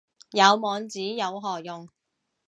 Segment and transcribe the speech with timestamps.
[0.31, 1.87] 有網址有何用